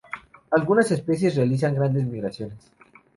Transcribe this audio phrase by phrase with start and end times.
[0.49, 2.71] Algunas especies realizan grandes migraciones.